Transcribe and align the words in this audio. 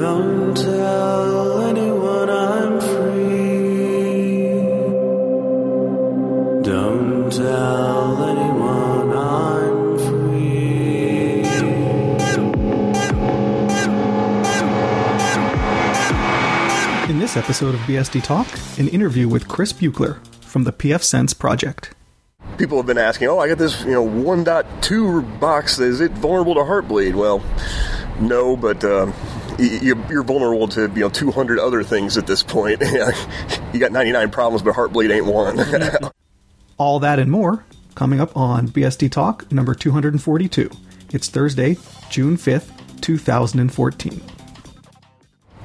Don't 0.00 0.56
tell 0.56 1.60
anyone 1.62 2.30
I'm 2.30 2.80
free. 2.80 4.48
Don't 6.62 7.30
tell 7.30 8.24
anyone 8.24 9.12
I'm 9.16 9.98
free. 9.98 11.40
In 17.10 17.18
this 17.18 17.36
episode 17.36 17.74
of 17.74 17.80
BSD 17.80 18.22
Talk, 18.22 18.46
an 18.78 18.86
interview 18.88 19.28
with 19.28 19.48
Chris 19.48 19.72
Buechler 19.72 20.24
from 20.40 20.64
the 20.64 20.72
PF 20.72 21.02
Sense 21.02 21.34
project. 21.34 21.90
people 22.56 22.76
have 22.76 22.86
been 22.86 22.98
asking, 22.98 23.28
"Oh, 23.28 23.38
I 23.38 23.48
got 23.48 23.56
this, 23.58 23.82
you 23.84 23.92
know, 23.92 24.02
1.2 24.04 25.22
box. 25.40 25.78
Is 25.78 26.00
it 26.00 26.12
vulnerable 26.12 26.54
to 26.54 26.60
Heartbleed?" 26.60 27.14
Well, 27.14 27.42
no, 28.20 28.54
but 28.56 28.82
y- 28.84 29.12
you're, 29.60 30.22
vulnerable 30.22 30.68
to 30.68 30.82
you 30.82 31.00
know 31.00 31.08
200 31.08 31.58
other 31.58 31.82
things 31.82 32.16
at 32.16 32.26
this 32.26 32.42
point. 32.42 32.80
you 33.72 33.78
got 33.78 33.92
99 33.92 34.30
problems, 34.30 34.62
but 34.62 34.74
Heartbleed 34.74 35.10
ain't 35.10 35.26
one. 35.26 36.12
All 36.78 37.00
that 37.00 37.18
and 37.18 37.30
more 37.30 37.64
coming 37.94 38.20
up 38.20 38.36
on 38.36 38.68
BSD 38.68 39.10
Talk 39.10 39.50
number 39.52 39.74
242. 39.74 40.70
It's 41.12 41.28
Thursday, 41.28 41.76
June 42.08 42.36
5th, 42.36 43.00
2014. 43.00 44.39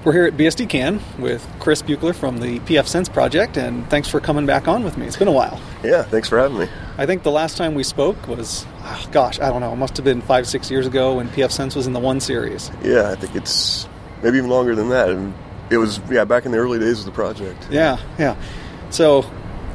We're 0.05 0.14
here 0.14 0.26
at 0.26 0.34
BSD 0.34 0.70
Can 0.70 1.02
with 1.18 1.44
Chris 1.59 1.82
Buechler 1.82 2.14
from 2.14 2.38
the 2.38 2.59
PF 2.59 2.86
Sense 2.86 3.09
project, 3.09 3.58
and 3.58 3.90
thanks 3.90 4.08
for 4.08 4.20
coming 4.20 4.45
back 4.45 4.68
on 4.68 4.84
with 4.84 5.00
me. 5.00 5.08
It's 5.08 5.18
been 5.18 5.28
a 5.28 5.31
while. 5.31 5.59
yeah, 5.84 6.04
thanks 6.04 6.30
for 6.30 6.38
having 6.38 6.59
me. 6.59 6.68
I 7.00 7.08
think 7.08 7.23
the 7.23 7.31
last 7.31 7.58
time 7.58 7.73
we 7.73 7.81
spoke 7.81 8.28
was, 8.28 8.68
oh, 8.84 9.09
gosh, 9.12 9.40
I 9.40 9.50
don't 9.50 9.62
know, 9.62 9.73
it 9.73 9.78
must 9.78 9.98
have 9.98 10.04
been 10.04 10.22
five, 10.22 10.45
six 10.45 10.70
years 10.70 10.86
ago 10.86 11.16
when 11.16 11.28
PF 11.30 11.50
Sense 11.50 11.76
was 11.76 11.88
in 11.88 11.94
the 11.94 12.00
one 12.00 12.20
series. 12.20 12.70
Yeah, 12.84 13.09
I 13.09 13.16
think 13.16 13.36
it's 13.36 13.90
maybe 14.22 14.38
even 14.38 14.48
longer 14.52 14.76
than 14.76 14.89
that. 14.89 15.09
And 15.09 15.34
it 15.72 15.78
was 15.78 16.00
yeah 16.12 16.23
back 16.23 16.45
in 16.45 16.52
the 16.52 16.59
early 16.59 16.78
days 16.78 17.00
of 17.00 17.06
the 17.06 17.12
project. 17.12 17.67
Yeah, 17.72 17.97
yeah. 18.19 18.36
So 18.92 19.25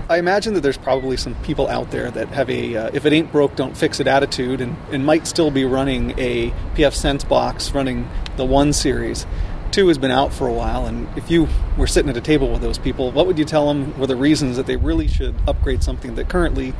I 0.08 0.18
imagine 0.18 0.54
that 0.54 0.60
there's 0.60 0.78
probably 0.78 1.16
some 1.16 1.34
people 1.42 1.66
out 1.66 1.90
there 1.90 2.08
that 2.08 2.28
have 2.28 2.48
a 2.48 2.76
uh, 2.76 2.90
if 2.92 3.04
it 3.04 3.12
ain't 3.12 3.32
broke, 3.32 3.56
don't 3.56 3.76
fix 3.76 3.98
it 3.98 4.06
attitude 4.06 4.60
and, 4.60 4.76
and 4.92 5.04
might 5.04 5.26
still 5.26 5.50
be 5.50 5.64
running 5.64 6.16
a 6.20 6.50
PF 6.76 6.94
Sense 6.94 7.24
box 7.24 7.72
running 7.72 8.08
the 8.36 8.44
one 8.44 8.72
series. 8.72 9.26
Two 9.70 9.86
has 9.88 9.98
been 9.98 10.10
out 10.10 10.32
for 10.32 10.48
a 10.48 10.52
while, 10.52 10.86
and 10.86 11.06
if 11.16 11.30
you 11.30 11.48
were 11.78 11.86
sitting 11.86 12.10
at 12.10 12.16
a 12.16 12.20
table 12.20 12.50
with 12.50 12.60
those 12.60 12.78
people, 12.78 13.12
what 13.12 13.26
would 13.26 13.38
you 13.38 13.44
tell 13.44 13.68
them 13.68 13.96
were 13.98 14.06
the 14.06 14.16
reasons 14.16 14.56
that 14.56 14.66
they 14.66 14.76
really 14.76 15.06
should 15.06 15.34
upgrade 15.46 15.82
something 15.84 16.16
that 16.16 16.28
currently 16.28 16.74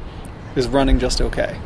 is 0.56 0.66
running 0.66 0.98
just 0.98 1.20
okay? 1.20 1.56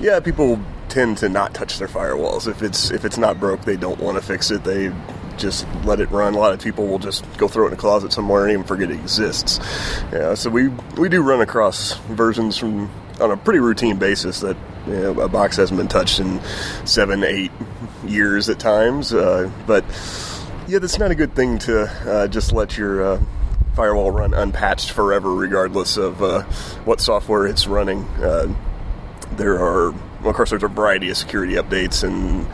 Yeah, 0.00 0.20
people 0.20 0.60
tend 0.88 1.16
to 1.18 1.28
not 1.28 1.54
touch 1.54 1.78
their 1.78 1.88
firewalls 1.88 2.46
if 2.46 2.62
it's 2.62 2.90
if 2.90 3.04
it's 3.04 3.16
not 3.16 3.40
broke. 3.40 3.62
They 3.62 3.76
don't 3.76 3.98
want 3.98 4.18
to 4.18 4.22
fix 4.22 4.50
it. 4.50 4.62
They 4.64 4.92
just 5.38 5.66
let 5.84 6.00
it 6.00 6.10
run. 6.10 6.34
A 6.34 6.38
lot 6.38 6.52
of 6.52 6.60
people 6.60 6.86
will 6.86 6.98
just 6.98 7.24
go 7.38 7.48
throw 7.48 7.64
it 7.64 7.68
in 7.68 7.74
a 7.74 7.76
closet 7.76 8.12
somewhere 8.12 8.44
and 8.44 8.52
even 8.52 8.64
forget 8.64 8.90
it 8.90 9.00
exists. 9.00 9.58
Yeah, 10.12 10.34
so 10.34 10.50
we 10.50 10.68
we 10.98 11.08
do 11.08 11.22
run 11.22 11.40
across 11.40 11.96
versions 12.08 12.58
from 12.58 12.90
on 13.20 13.30
a 13.30 13.36
pretty 13.36 13.60
routine 13.60 13.96
basis 13.96 14.40
that 14.40 14.56
you 14.86 14.94
know, 14.94 15.20
a 15.20 15.28
box 15.28 15.56
hasn't 15.56 15.78
been 15.78 15.88
touched 15.88 16.20
in 16.20 16.40
seven, 16.84 17.24
eight 17.24 17.52
years 18.04 18.48
at 18.48 18.58
times. 18.58 19.12
Uh, 19.14 19.50
but 19.66 19.84
yeah, 20.72 20.78
that's 20.78 20.98
not 20.98 21.10
a 21.10 21.14
good 21.14 21.34
thing 21.34 21.58
to 21.58 21.82
uh, 21.82 22.26
just 22.28 22.50
let 22.50 22.78
your 22.78 23.04
uh, 23.04 23.22
firewall 23.76 24.10
run 24.10 24.32
unpatched 24.32 24.90
forever, 24.90 25.34
regardless 25.34 25.98
of 25.98 26.22
uh, 26.22 26.44
what 26.86 26.98
software 26.98 27.46
it's 27.46 27.66
running. 27.66 28.04
Uh, 28.22 28.54
there 29.32 29.58
are, 29.58 29.90
well, 29.90 30.30
of 30.30 30.34
course, 30.34 30.48
there's 30.48 30.62
a 30.62 30.68
variety 30.68 31.10
of 31.10 31.18
security 31.18 31.56
updates 31.56 32.02
and 32.02 32.46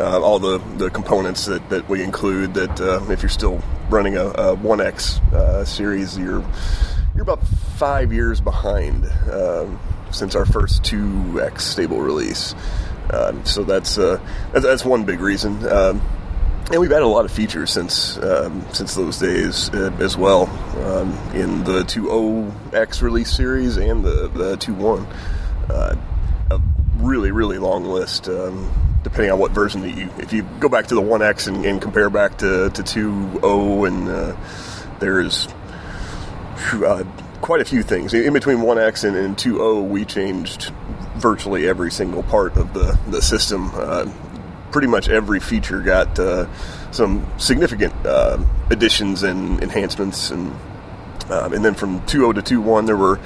uh, 0.00 0.18
all 0.22 0.38
the, 0.38 0.56
the 0.78 0.88
components 0.88 1.44
that, 1.44 1.68
that 1.68 1.86
we 1.86 2.02
include. 2.02 2.54
That 2.54 2.80
if 3.10 3.20
you're 3.20 3.28
still 3.28 3.62
running 3.90 4.16
a, 4.16 4.24
a 4.24 4.56
1X 4.56 5.20
uh, 5.34 5.64
series, 5.66 6.16
you're 6.16 6.42
you're 7.14 7.24
about 7.24 7.46
five 7.76 8.10
years 8.10 8.40
behind 8.40 9.04
uh, 9.04 9.66
since 10.12 10.34
our 10.34 10.46
first 10.46 10.82
2X 10.82 11.60
stable 11.60 12.00
release. 12.00 12.54
Um, 13.10 13.44
so 13.44 13.64
that's, 13.64 13.98
uh, 13.98 14.18
that's 14.52 14.84
one 14.84 15.04
big 15.04 15.20
reason. 15.20 15.64
Um, 15.68 16.02
and 16.70 16.80
we've 16.80 16.90
added 16.90 17.04
a 17.04 17.08
lot 17.08 17.24
of 17.24 17.30
features 17.30 17.70
since 17.70 18.18
um, 18.18 18.64
since 18.72 18.94
those 18.94 19.18
days 19.18 19.70
uh, 19.70 19.96
as 20.00 20.16
well 20.16 20.48
um, 20.84 21.12
in 21.34 21.62
the 21.64 21.82
2.0x 21.82 23.02
release 23.02 23.32
series 23.32 23.76
and 23.76 24.04
the 24.04 24.28
the 24.28 24.56
2.1. 24.56 25.06
Uh, 25.70 25.96
a 26.50 26.60
really 26.96 27.30
really 27.30 27.58
long 27.58 27.84
list. 27.84 28.28
Um, 28.28 28.70
depending 29.02 29.30
on 29.30 29.38
what 29.38 29.52
version 29.52 29.82
that 29.82 29.96
you, 29.96 30.10
if 30.18 30.32
you 30.32 30.42
go 30.58 30.68
back 30.68 30.88
to 30.88 30.96
the 30.96 31.00
1x 31.00 31.46
and, 31.46 31.64
and 31.64 31.80
compare 31.80 32.10
back 32.10 32.38
to 32.38 32.70
to 32.70 32.82
2.0, 32.82 33.86
and 33.86 34.08
uh, 34.08 34.36
there's 34.98 35.46
uh, 36.84 37.04
quite 37.40 37.60
a 37.60 37.64
few 37.64 37.84
things 37.84 38.12
in 38.12 38.32
between 38.32 38.58
1x 38.58 39.04
and, 39.04 39.16
and 39.16 39.36
2.0. 39.36 39.88
We 39.88 40.04
changed 40.04 40.72
virtually 41.18 41.68
every 41.68 41.92
single 41.92 42.24
part 42.24 42.56
of 42.56 42.74
the 42.74 42.98
the 43.08 43.22
system. 43.22 43.70
Uh, 43.74 44.10
pretty 44.76 44.88
much 44.88 45.08
every 45.08 45.40
feature 45.40 45.80
got 45.80 46.18
uh, 46.18 46.46
some 46.92 47.26
significant 47.38 47.94
uh, 48.04 48.38
additions 48.68 49.22
and 49.22 49.62
enhancements, 49.62 50.30
and 50.30 50.52
um, 51.30 51.54
and 51.54 51.64
then 51.64 51.72
from 51.72 51.98
2.0 52.02 52.44
to 52.44 52.60
2.1 52.60 52.84
there 52.84 52.98
were 52.98 53.18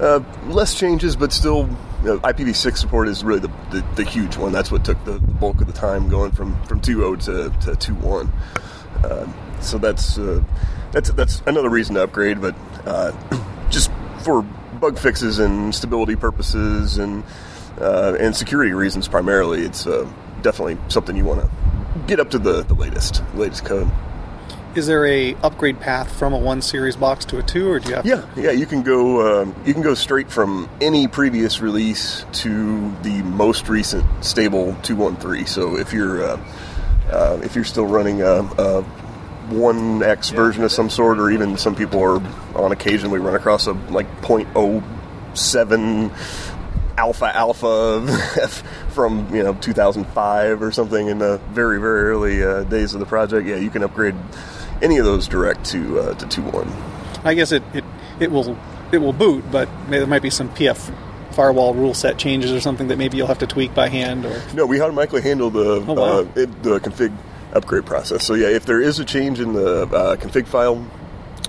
uh, 0.00 0.18
less 0.48 0.76
changes, 0.76 1.14
but 1.14 1.32
still 1.32 1.68
you 2.02 2.08
know, 2.08 2.18
IPv6 2.18 2.76
support 2.76 3.06
is 3.06 3.22
really 3.22 3.38
the, 3.38 3.52
the, 3.70 3.86
the, 3.94 4.02
huge 4.02 4.36
one. 4.36 4.50
That's 4.50 4.72
what 4.72 4.84
took 4.84 5.04
the, 5.04 5.12
the, 5.12 5.34
bulk 5.34 5.60
of 5.60 5.68
the 5.68 5.72
time 5.72 6.08
going 6.08 6.32
from 6.32 6.60
from 6.64 6.80
2.0 6.80 7.24
to, 7.26 7.76
to 7.76 7.92
2.1. 7.94 8.28
Uh, 9.04 9.60
so 9.60 9.78
that's 9.78 10.18
uh, 10.18 10.42
that's 10.90 11.12
that's 11.12 11.42
another 11.46 11.70
reason 11.70 11.94
to 11.94 12.02
upgrade, 12.02 12.40
but 12.40 12.56
uh, 12.86 13.12
just 13.70 13.92
for 14.24 14.42
bug 14.80 14.98
fixes 14.98 15.38
and 15.38 15.72
stability 15.72 16.16
purposes 16.16 16.98
and 16.98 17.22
uh, 17.80 18.16
and 18.18 18.34
security 18.34 18.72
reasons 18.72 19.06
primarily, 19.06 19.62
it's 19.62 19.86
definitely 20.42 20.78
something 20.88 21.16
you 21.16 21.24
want 21.24 21.42
to 21.42 21.50
get 22.06 22.20
up 22.20 22.30
to 22.30 22.38
the, 22.38 22.62
the 22.62 22.74
latest 22.74 23.22
latest 23.34 23.64
code. 23.64 23.90
Is 24.74 24.86
there 24.86 25.06
a 25.06 25.34
upgrade 25.36 25.80
path 25.80 26.16
from 26.18 26.32
a 26.32 26.38
one 26.38 26.62
series 26.62 26.94
box 26.94 27.24
to 27.26 27.38
a 27.38 27.42
two, 27.42 27.70
or 27.70 27.80
do 27.80 27.88
you 27.88 27.94
have? 27.96 28.06
Yeah, 28.06 28.26
yeah. 28.36 28.50
You 28.50 28.66
can 28.66 28.82
go. 28.82 29.42
Um, 29.42 29.54
you 29.64 29.72
can 29.72 29.82
go 29.82 29.94
straight 29.94 30.30
from 30.30 30.68
any 30.80 31.08
previous 31.08 31.60
release 31.60 32.24
to 32.32 32.94
the 33.02 33.22
most 33.22 33.68
recent 33.68 34.04
stable 34.24 34.76
two 34.82 34.94
one 34.94 35.16
three. 35.16 35.46
So 35.46 35.78
if 35.78 35.92
you're 35.92 36.22
uh, 36.22 36.40
uh, 37.10 37.40
if 37.42 37.54
you're 37.54 37.64
still 37.64 37.86
running 37.86 38.20
a, 38.22 38.40
a 38.42 38.84
1x 39.48 40.34
version 40.34 40.62
of 40.62 40.70
some 40.70 40.90
sort, 40.90 41.18
or 41.18 41.30
even 41.30 41.56
some 41.56 41.74
people 41.74 42.02
are 42.02 42.22
on 42.54 42.70
occasion 42.70 43.10
we 43.10 43.18
run 43.18 43.34
across 43.34 43.66
a 43.66 43.72
like 43.72 44.06
0.07 44.20 46.12
alpha 46.98 47.36
alpha 47.36 48.06
from 48.98 49.32
you 49.32 49.44
know 49.44 49.54
2005 49.54 50.60
or 50.60 50.72
something 50.72 51.06
in 51.06 51.20
the 51.20 51.38
very 51.50 51.78
very 51.78 52.02
early 52.02 52.42
uh, 52.42 52.64
days 52.64 52.94
of 52.94 52.98
the 52.98 53.06
project 53.06 53.46
yeah 53.46 53.54
you 53.54 53.70
can 53.70 53.84
upgrade 53.84 54.16
any 54.82 54.98
of 54.98 55.04
those 55.04 55.28
direct 55.28 55.64
to 55.64 56.00
uh, 56.00 56.14
to 56.14 56.26
2.1 56.26 56.68
i 57.24 57.32
guess 57.32 57.52
it, 57.52 57.62
it 57.74 57.84
it 58.18 58.32
will 58.32 58.58
it 58.90 58.98
will 58.98 59.12
boot 59.12 59.44
but 59.52 59.68
there 59.88 60.04
might 60.04 60.20
be 60.20 60.30
some 60.30 60.48
pf 60.48 60.92
firewall 61.30 61.74
rule 61.74 61.94
set 61.94 62.18
changes 62.18 62.50
or 62.50 62.60
something 62.60 62.88
that 62.88 62.98
maybe 62.98 63.16
you'll 63.16 63.28
have 63.28 63.38
to 63.38 63.46
tweak 63.46 63.72
by 63.72 63.88
hand 63.88 64.26
or 64.26 64.42
no 64.52 64.66
we 64.66 64.80
automatically 64.80 65.22
handle 65.22 65.48
the 65.48 65.84
oh, 65.86 65.94
wow. 65.94 66.02
uh, 66.02 66.26
it, 66.34 66.62
the 66.64 66.80
config 66.80 67.16
upgrade 67.52 67.86
process 67.86 68.26
so 68.26 68.34
yeah 68.34 68.48
if 68.48 68.66
there 68.66 68.80
is 68.80 68.98
a 68.98 69.04
change 69.04 69.38
in 69.38 69.52
the 69.52 69.82
uh, 69.82 70.16
config 70.16 70.48
file 70.48 70.84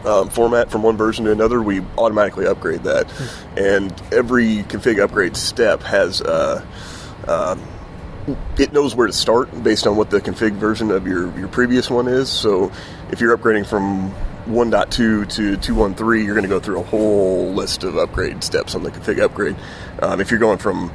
um, 0.05 0.29
format 0.29 0.71
from 0.71 0.81
one 0.81 0.95
version 0.95 1.25
to 1.25 1.31
another, 1.33 1.61
we 1.61 1.81
automatically 1.97 2.45
upgrade 2.45 2.83
that. 2.83 3.07
Mm-hmm. 3.07 3.57
And 3.57 4.01
every 4.13 4.63
config 4.63 4.97
upgrade 4.97 5.35
step 5.35 5.81
has 5.83 6.21
uh, 6.21 6.65
uh, 7.27 7.55
it 8.57 8.73
knows 8.73 8.95
where 8.95 9.07
to 9.07 9.13
start 9.13 9.63
based 9.63 9.87
on 9.87 9.95
what 9.95 10.09
the 10.09 10.21
config 10.21 10.53
version 10.53 10.91
of 10.91 11.07
your, 11.07 11.35
your 11.37 11.47
previous 11.47 11.89
one 11.89 12.07
is. 12.07 12.29
So 12.29 12.71
if 13.11 13.21
you're 13.21 13.35
upgrading 13.35 13.65
from 13.65 14.11
1.2 14.45 14.91
to 14.91 15.57
2.13, 15.57 16.25
you're 16.25 16.35
going 16.35 16.43
to 16.43 16.49
go 16.49 16.59
through 16.59 16.79
a 16.79 16.83
whole 16.83 17.53
list 17.53 17.83
of 17.83 17.97
upgrade 17.97 18.43
steps 18.43 18.75
on 18.75 18.83
the 18.83 18.91
config 18.91 19.19
upgrade. 19.19 19.55
Um, 20.01 20.21
if 20.21 20.31
you're 20.31 20.39
going 20.39 20.57
from 20.57 20.91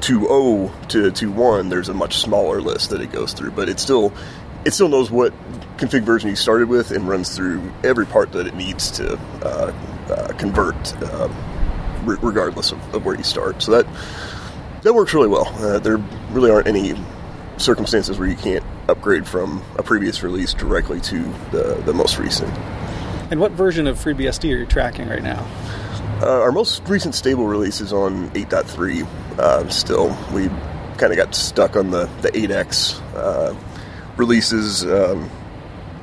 2.0 0.00 0.88
to 0.88 1.10
2.1, 1.10 1.70
there's 1.70 1.88
a 1.88 1.94
much 1.94 2.18
smaller 2.18 2.60
list 2.60 2.90
that 2.90 3.00
it 3.00 3.12
goes 3.12 3.32
through, 3.32 3.52
but 3.52 3.68
it 3.68 3.80
still 3.80 4.12
it 4.64 4.72
still 4.72 4.88
knows 4.88 5.10
what 5.10 5.32
config 5.76 6.04
version 6.04 6.30
you 6.30 6.36
started 6.36 6.68
with 6.68 6.90
and 6.90 7.06
runs 7.06 7.36
through 7.36 7.72
every 7.82 8.06
part 8.06 8.32
that 8.32 8.46
it 8.46 8.54
needs 8.54 8.90
to 8.92 9.18
uh, 9.42 9.72
uh, 10.08 10.32
convert, 10.38 10.74
uh, 11.02 11.28
re- 12.04 12.16
regardless 12.22 12.72
of, 12.72 12.94
of, 12.94 13.04
where 13.04 13.14
you 13.14 13.22
start. 13.22 13.62
So 13.62 13.72
that 13.72 13.86
that 14.84 14.94
works 14.94 15.12
really 15.14 15.28
well. 15.28 15.48
Uh, 15.56 15.78
there 15.78 15.96
really 16.30 16.50
aren't 16.50 16.68
any 16.68 16.94
circumstances 17.56 18.18
where 18.18 18.28
you 18.28 18.36
can't 18.36 18.64
upgrade 18.88 19.26
from 19.26 19.62
a 19.76 19.82
previous 19.82 20.22
release 20.22 20.52
directly 20.52 21.00
to 21.00 21.22
the, 21.50 21.82
the 21.86 21.94
most 21.94 22.18
recent. 22.18 22.52
And 23.30 23.40
what 23.40 23.52
version 23.52 23.86
of 23.86 23.98
FreeBSD 23.98 24.44
are 24.54 24.58
you 24.58 24.66
tracking 24.66 25.08
right 25.08 25.22
now? 25.22 25.44
Uh, 26.20 26.40
our 26.40 26.52
most 26.52 26.86
recent 26.86 27.14
stable 27.14 27.46
release 27.46 27.80
is 27.80 27.92
on 27.92 28.30
8.3. 28.30 29.06
Uh, 29.38 29.68
still, 29.70 30.16
we 30.32 30.48
kind 30.98 31.12
of 31.12 31.16
got 31.16 31.34
stuck 31.34 31.76
on 31.76 31.90
the 31.90 32.08
the 32.20 32.30
8x 32.30 33.56
releases 34.16 34.84
um, 34.84 35.28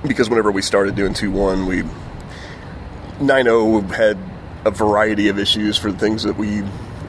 because 0.05 0.29
whenever 0.29 0.51
we 0.51 0.61
started 0.61 0.95
doing 0.95 1.13
2.1, 1.13 1.67
we 1.67 1.83
9.0 3.25 3.91
had 3.91 4.17
a 4.65 4.71
variety 4.71 5.29
of 5.29 5.37
issues 5.37 5.77
for 5.77 5.91
the 5.91 5.97
things 5.97 6.23
that 6.23 6.35
we 6.35 6.61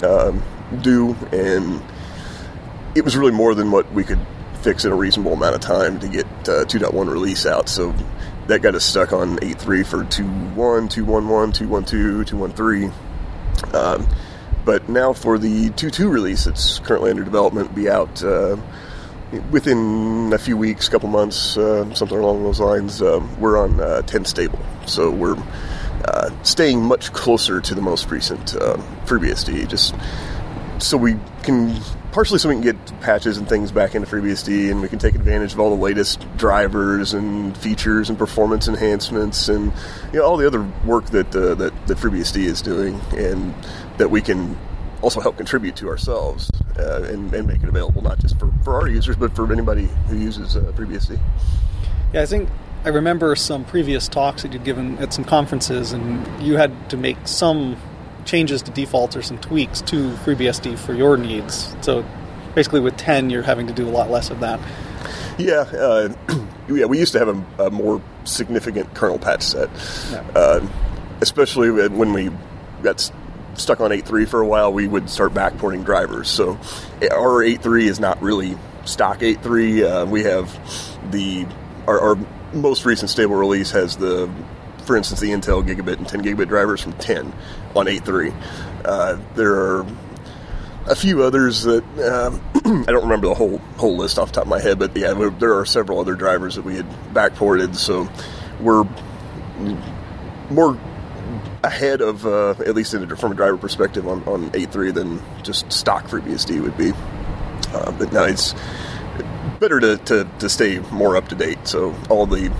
um, 0.07 0.43
do, 0.81 1.15
and 1.33 1.83
it 2.95 3.05
was 3.05 3.17
really 3.17 3.33
more 3.33 3.55
than 3.55 3.71
what 3.71 3.91
we 3.93 4.05
could 4.05 4.21
fix 4.63 4.85
in 4.85 4.93
a 4.93 4.95
reasonable 4.95 5.33
amount 5.33 5.55
of 5.55 5.61
time 5.61 5.99
to 6.01 6.09
get 6.09 6.27
uh, 6.49 6.65
2.1 6.65 7.11
release 7.11 7.47
out. 7.47 7.69
So 7.69 7.95
that 8.47 8.63
got 8.63 8.75
us 8.75 8.85
stuck 8.85 9.13
on 9.13 9.39
8.3 9.39 9.87
for 9.87 10.05
2.1, 10.05 10.55
2.11, 10.55 11.69
2.12, 11.69 12.93
2.13. 13.63 13.75
Um, 13.75 14.09
but 14.65 14.89
now 14.89 15.13
for 15.13 15.39
the 15.39 15.71
2.2 15.71 16.11
release 16.11 16.45
that's 16.45 16.79
currently 16.81 17.11
under 17.11 17.25
development, 17.25 17.75
be 17.75 17.89
out 17.89 18.23
uh, 18.23 18.57
within 19.51 20.33
a 20.33 20.39
few 20.39 20.57
weeks, 20.57 20.89
couple 20.89 21.09
months, 21.09 21.57
uh, 21.57 21.93
something 21.95 22.19
along 22.19 22.43
those 22.45 22.61
lines. 22.61 23.03
Um, 23.03 23.41
we're 23.41 23.59
on 23.59 23.81
uh, 23.81 24.03
10 24.03 24.25
stable, 24.25 24.59
so 24.87 25.11
we're 25.11 25.37
uh, 26.05 26.31
staying 26.43 26.83
much 26.83 27.13
closer 27.13 27.61
to 27.61 27.75
the 27.75 27.83
most 27.83 28.11
recent 28.11 28.55
uh, 28.57 28.77
FreeBSD, 29.07 29.69
just 29.69 29.95
so 30.83 30.97
we 30.97 31.17
can 31.43 31.81
partially 32.13 32.39
so 32.39 32.49
we 32.49 32.55
can 32.55 32.63
get 32.63 33.01
patches 33.01 33.39
and 33.39 33.49
things 33.49 33.73
back 33.73 33.95
into 33.95 34.07
FreeBSD, 34.07 34.71
and 34.71 34.83
we 34.83 34.89
can 34.89 34.99
take 34.99 35.15
advantage 35.15 35.53
of 35.53 35.61
all 35.61 35.71
the 35.71 35.83
latest 35.83 36.27
drivers 36.37 37.15
and 37.15 37.57
features 37.57 38.09
and 38.09 38.19
performance 38.19 38.69
enhancements, 38.69 39.49
and 39.49 39.73
you 40.13 40.19
know 40.19 40.25
all 40.25 40.37
the 40.37 40.47
other 40.47 40.63
work 40.85 41.07
that 41.07 41.35
uh, 41.35 41.55
that 41.55 41.87
that 41.87 41.99
FreeBSD 41.99 42.45
is 42.45 42.63
doing, 42.63 43.01
and 43.13 43.55
that 43.99 44.11
we 44.11 44.21
can 44.21 44.59
also 45.01 45.21
help 45.21 45.37
contribute 45.37 45.75
to 45.77 45.89
ourselves 45.89 46.49
uh, 46.79 47.03
and, 47.03 47.35
and, 47.35 47.49
make 47.49 47.61
it 47.61 47.69
available 47.69 48.01
not 48.01 48.21
just 48.21 48.39
for, 48.39 48.53
for 48.63 48.81
our 48.81 48.89
users, 48.89 49.17
but 49.17 49.35
for 49.35 49.53
anybody 49.53 49.89
who 50.09 50.17
uses 50.17 50.57
uh, 50.57 50.61
FreeBSD. 50.77 51.19
Yeah, 52.13 52.23
I 52.23 52.27
think 52.27 52.49
I 52.85 52.91
remember 52.91 53.35
some 53.35 53.65
previous 53.65 54.07
talks 54.07 54.43
that 54.43 54.53
you'd 54.53 54.65
given 54.65 54.99
at 54.99 55.13
some 55.13 55.25
conferences, 55.25 55.93
and 55.93 56.43
you 56.43 56.57
had 56.57 56.91
to 56.91 56.97
make 56.97 57.17
some 57.27 57.77
changes 58.25 58.63
to 58.63 58.71
defaults 58.71 59.17
or 59.17 59.23
some 59.23 59.39
tweaks 59.39 59.81
to 59.83 60.13
FreeBSD 60.17 60.79
for 60.79 60.95
your 60.95 61.17
needs. 61.17 61.75
So 61.81 62.05
basically, 62.55 62.81
with 62.81 62.97
10, 62.97 63.31
you're 63.31 63.43
having 63.43 63.67
to 63.67 63.73
do 63.73 63.89
a 63.89 63.91
lot 63.91 64.11
less 64.11 64.31
of 64.31 64.41
that. 64.41 64.61
Yeah, 65.39 65.61
uh, 65.61 66.15
yeah. 66.69 66.87
We 66.87 66.99
used 66.99 67.13
to 67.13 67.19
have 67.19 67.29
a, 67.29 67.67
a, 67.67 67.71
more 67.71 68.03
significant 68.25 68.95
kernel 68.95 69.19
patch 69.19 69.43
set, 69.43 69.71
uh, 70.37 70.67
especially 71.21 71.71
when 71.89 72.13
we 72.13 72.31
got 72.83 73.11
stuck 73.55 73.81
on 73.81 73.91
8.3 73.91 74.29
for 74.29 74.41
a 74.41 74.47
while. 74.47 74.73
We 74.73 74.87
would 74.87 75.09
start 75.09 75.35
backporting 75.35 75.85
drivers. 75.85 76.29
So 76.29 76.53
our 77.11 77.43
8.3 77.43 77.85
is 77.85 78.01
not 78.01 78.21
really 78.23 78.57
stock 78.85 79.21
8.3. 79.21 80.03
Uh, 80.03 80.07
we 80.07 80.23
have 80.25 80.53
the 81.11 81.47
our, 81.87 82.01
our 82.01 82.19
most 82.53 82.85
recent 82.85 83.11
stable 83.11 83.35
release 83.35 83.71
has 83.71 83.97
the 83.97 84.31
for 84.85 84.97
instance, 84.97 85.21
the 85.21 85.31
Intel 85.31 85.67
gigabit 85.67 85.99
and 85.99 86.09
10 86.09 86.23
gigabit 86.23 86.49
drivers 86.49 86.81
from 86.81 86.93
10 86.95 87.33
on 87.75 87.87
8.3. 87.87 88.35
Uh, 88.85 89.19
there 89.35 89.55
are 89.55 89.87
a 90.87 90.95
few 90.95 91.23
others 91.23 91.63
that 91.63 91.85
um, 92.01 92.41
I 92.89 92.93
don't 92.93 93.03
remember 93.03 93.29
the 93.29 93.35
whole 93.35 93.59
whole 93.77 93.97
list 93.97 94.19
off 94.19 94.29
the 94.29 94.35
top 94.37 94.45
of 94.45 94.51
my 94.51 94.61
head, 94.61 94.79
but 94.79 94.97
yeah, 94.97 95.15
there 95.39 95.59
are 95.59 95.65
several 95.65 96.01
other 96.01 96.15
drivers 96.15 96.57
that 96.57 96.65
we 96.65 96.77
had 96.77 96.89
backported, 97.15 97.77
so 97.77 98.09
we're 98.61 98.85
more 100.51 100.79
ahead 101.65 102.01
of 102.01 102.27
uh, 102.27 102.51
at 102.51 102.75
least 102.75 102.95
a, 102.95 103.17
from 103.17 103.33
a 103.33 103.35
driver 103.35 103.57
perspective 103.57 104.09
on, 104.09 104.23
on 104.25 104.51
8.3 104.51 104.95
than 104.95 105.23
just 105.43 105.73
stock 105.73 106.07
FreeBSD 106.07 106.61
would 106.61 106.77
be. 106.77 106.93
Uh, 107.73 107.93
but 107.93 108.13
now 108.13 108.25
it's 108.25 108.55
better 109.61 109.79
to, 109.79 109.97
to, 109.99 110.29
to 110.41 110.49
stay 110.49 110.81
more 110.91 111.17
up 111.17 111.29
to 111.29 111.35
date. 111.35 111.69
So 111.69 111.95
all 112.11 112.27
the 112.27 112.53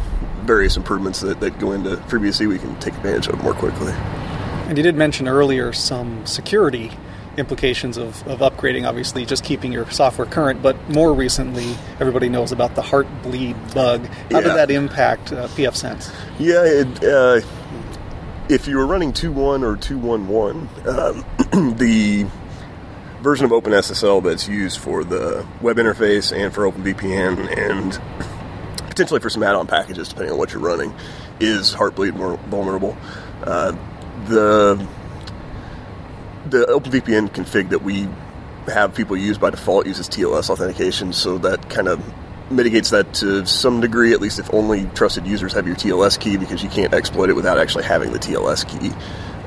various 0.43 0.77
improvements 0.77 1.21
that, 1.21 1.41
that 1.41 1.59
go 1.59 1.73
into 1.73 1.97
FreeBSD 1.97 2.49
we 2.49 2.59
can 2.59 2.79
take 2.81 2.95
advantage 2.95 3.29
of 3.29 3.43
more 3.43 3.55
quickly. 3.55 3.93
And 3.93 4.77
you 4.77 4.83
did 4.83 4.97
mention 4.97 5.29
earlier 5.29 5.73
some 5.73 6.25
security 6.27 6.91
implications 7.37 7.97
of, 7.97 8.27
of 8.27 8.41
upgrading, 8.41 8.87
obviously, 8.87 9.25
just 9.25 9.45
keeping 9.45 9.73
your 9.73 9.91
software 9.91 10.27
current, 10.27 10.63
but 10.63 10.77
more 10.89 11.13
recently, 11.13 11.75
everybody 11.99 12.29
knows 12.29 12.53
about 12.53 12.75
the 12.75 12.83
Heartbleed 12.83 13.75
bug. 13.75 14.07
How 14.07 14.41
yeah. 14.41 14.41
did 14.41 14.57
that 14.57 14.71
impact 14.71 15.33
uh, 15.33 15.49
pfSense? 15.49 16.15
Yeah, 16.39 16.65
it, 16.65 17.05
uh, 17.05 17.41
if 18.49 18.67
you 18.67 18.77
were 18.77 18.87
running 18.87 19.13
2.1 19.13 19.63
or 19.63 19.77
2.1.1, 19.77 20.87
um, 21.53 21.75
the 21.77 22.27
version 23.23 23.45
of 23.45 23.53
OpenSSL 23.53 24.23
that's 24.23 24.49
used 24.49 24.79
for 24.79 25.05
the 25.05 25.47
web 25.61 25.77
interface 25.77 26.37
and 26.37 26.53
for 26.53 26.71
OpenVPN 26.71 27.57
and 27.57 28.01
potentially 28.93 29.21
for 29.21 29.31
some 29.31 29.43
add-on 29.43 29.67
packages, 29.67 30.09
depending 30.09 30.33
on 30.33 30.39
what 30.39 30.53
you're 30.53 30.61
running, 30.61 30.95
is 31.41 31.73
Heartbleed 31.73 32.15
more 32.15 32.37
vulnerable. 32.49 32.95
Uh, 33.43 33.73
the 34.27 34.87
the 36.47 36.67
OpenVPN 36.67 37.31
config 37.31 37.71
that 37.71 37.83
we 37.83 38.07
have 38.67 38.95
people 38.95 39.17
use 39.17 39.39
by 39.39 39.49
default 39.49 39.87
uses 39.87 40.11
TLS 40.11 40.51
authentication, 40.51 41.15
so 41.15 41.39
that 41.39 41.71
kind 41.71 41.89
of 41.89 42.05
mitigates 42.51 42.91
that 42.91 43.15
to 43.15 43.47
some 43.47 43.81
degree, 43.81 44.13
at 44.13 44.21
least 44.21 44.39
if 44.39 44.53
only 44.53 44.85
trusted 44.95 45.27
users 45.27 45.55
have 45.55 45.67
your 45.67 45.77
TLS 45.77 46.21
key, 46.21 46.37
because 46.37 46.63
you 46.63 46.69
can't 46.69 46.93
exploit 46.93 47.31
it 47.31 47.37
without 47.37 47.59
actually 47.59 47.85
having 47.85 48.13
the 48.13 48.19
TLS 48.19 48.69
key. 48.69 48.93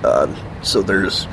Uh, 0.04 0.34
so 0.64 0.82
there's 0.82 1.28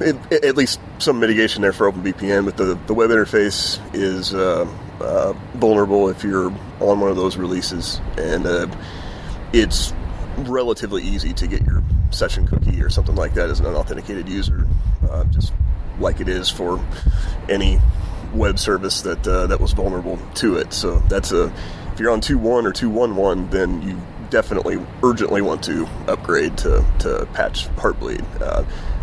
at 0.00 0.56
least 0.56 0.80
some 0.98 1.20
mitigation 1.20 1.60
there 1.60 1.74
for 1.74 1.92
OpenVPN, 1.92 2.46
but 2.46 2.56
the, 2.56 2.78
the 2.86 2.94
web 2.94 3.10
interface 3.10 3.78
is 3.94 4.32
uh, 4.32 4.66
uh, 5.00 5.32
vulnerable 5.54 6.08
if 6.08 6.22
you're 6.22 6.50
on 6.80 7.00
one 7.00 7.10
of 7.10 7.16
those 7.16 7.36
releases, 7.36 8.00
and 8.16 8.46
uh, 8.46 8.66
it's 9.52 9.92
relatively 10.38 11.02
easy 11.02 11.32
to 11.34 11.46
get 11.46 11.62
your 11.62 11.82
session 12.10 12.46
cookie 12.46 12.82
or 12.82 12.88
something 12.88 13.14
like 13.14 13.34
that 13.34 13.50
as 13.50 13.60
an 13.60 13.66
unauthenticated 13.66 14.28
user, 14.28 14.66
uh, 15.10 15.24
just 15.24 15.52
like 15.98 16.20
it 16.20 16.28
is 16.28 16.48
for 16.48 16.84
any 17.48 17.78
web 18.34 18.58
service 18.58 19.02
that 19.02 19.26
uh, 19.26 19.46
that 19.46 19.60
was 19.60 19.72
vulnerable 19.72 20.18
to 20.34 20.56
it. 20.56 20.72
So 20.72 20.98
that's 21.08 21.32
a 21.32 21.52
if 21.92 21.98
you're 21.98 22.10
on 22.10 22.20
2.1 22.20 22.44
or 22.44 22.72
2.11, 22.72 23.50
then 23.50 23.82
you 23.82 24.00
definitely 24.30 24.78
urgently 25.02 25.42
want 25.42 25.62
to 25.64 25.86
upgrade 26.06 26.56
to, 26.58 26.84
to 27.00 27.28
patch 27.34 27.66
Heartbleed. 27.76 28.24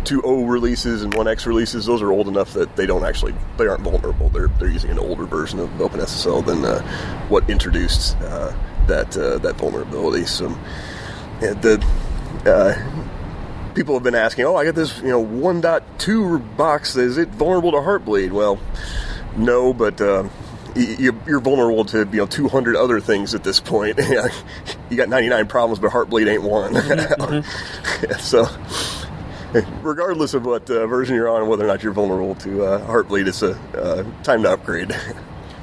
Uh, 0.00 0.04
2.0 0.04 0.50
releases 0.50 1.02
and 1.02 1.12
1X 1.12 1.46
releases, 1.46 1.86
those 1.86 2.02
are 2.02 2.10
old 2.10 2.28
enough 2.28 2.52
that 2.54 2.76
they 2.76 2.86
don't 2.86 3.04
actually, 3.04 3.34
they 3.56 3.66
aren't 3.66 3.82
vulnerable. 3.82 4.28
They're, 4.28 4.48
they're 4.58 4.70
using 4.70 4.90
an 4.90 4.98
older 4.98 5.24
version 5.24 5.58
of 5.58 5.68
OpenSSL 5.70 6.44
than 6.46 6.64
uh, 6.64 6.80
what 7.28 7.48
introduced 7.50 8.16
uh, 8.18 8.54
that, 8.86 9.16
uh, 9.16 9.38
that 9.38 9.56
vulnerability. 9.56 10.26
So 10.26 10.48
yeah, 11.40 11.54
the, 11.54 11.84
uh, 12.46 13.74
people 13.74 13.94
have 13.94 14.02
been 14.02 14.14
asking, 14.14 14.44
oh, 14.44 14.56
I 14.56 14.64
got 14.64 14.74
this, 14.74 14.98
you 14.98 15.08
know, 15.08 15.24
1.2 15.24 16.56
box, 16.56 16.96
is 16.96 17.18
it 17.18 17.28
vulnerable 17.28 17.72
to 17.72 17.78
Heartbleed? 17.78 18.32
Well, 18.32 18.58
no, 19.36 19.72
but 19.72 20.00
uh, 20.00 20.28
you're 20.78 21.40
vulnerable 21.40 21.84
to 21.86 22.08
you 22.10 22.18
know 22.18 22.26
200 22.26 22.76
other 22.76 23.00
things 23.00 23.34
at 23.34 23.44
this 23.44 23.60
point. 23.60 23.98
you 24.90 24.96
got 24.96 25.08
99 25.08 25.46
problems, 25.46 25.78
but 25.78 25.90
Heartbleed 25.90 26.28
ain't 26.28 26.42
one. 26.42 26.74
Mm-hmm. 27.28 28.12
so, 28.20 28.44
regardless 29.82 30.34
of 30.34 30.44
what 30.44 30.68
uh, 30.70 30.86
version 30.86 31.14
you're 31.14 31.28
on, 31.28 31.48
whether 31.48 31.64
or 31.64 31.68
not 31.68 31.82
you're 31.82 31.92
vulnerable 31.92 32.34
to 32.36 32.64
uh, 32.64 32.86
Heartbleed, 32.86 33.26
it's 33.26 33.42
a 33.42 33.52
uh, 33.76 34.04
time 34.22 34.42
to 34.42 34.52
upgrade. 34.52 34.94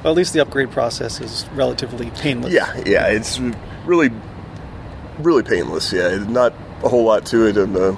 Well, 0.04 0.12
at 0.12 0.18
least 0.18 0.34
the 0.34 0.40
upgrade 0.40 0.70
process 0.70 1.20
is 1.20 1.48
relatively 1.54 2.10
painless. 2.10 2.52
Yeah, 2.52 2.80
yeah, 2.86 3.08
it's 3.08 3.40
really, 3.86 4.10
really 5.18 5.42
painless. 5.42 5.92
Yeah, 5.92 6.16
not 6.28 6.52
a 6.84 6.88
whole 6.88 7.02
lot 7.02 7.26
to 7.26 7.46
it, 7.46 7.56
and 7.56 7.76
uh, 7.76 7.96